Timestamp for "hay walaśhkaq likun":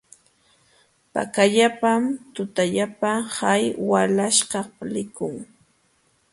3.37-5.35